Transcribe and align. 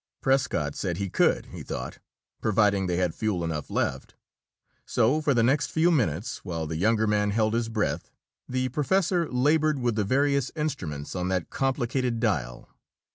Prescott 0.19 0.73
said 0.75 0.97
he 0.97 1.11
could, 1.11 1.45
he 1.51 1.61
thought, 1.61 1.99
providing 2.41 2.87
they 2.87 2.97
had 2.97 3.13
fuel 3.13 3.43
enough 3.43 3.69
left. 3.69 4.15
So 4.83 5.21
for 5.21 5.35
the 5.35 5.43
next 5.43 5.67
few 5.69 5.91
minutes, 5.91 6.43
while 6.43 6.65
the 6.65 6.75
younger 6.77 7.05
man 7.05 7.29
held 7.29 7.53
his 7.53 7.69
breath, 7.69 8.09
the 8.49 8.69
professor 8.69 9.29
labored 9.31 9.77
with 9.77 9.93
the 9.93 10.03
various 10.03 10.49
instruments 10.55 11.15
on 11.15 11.27
that 11.27 11.51
complicated 11.51 12.19
dial. 12.19 12.67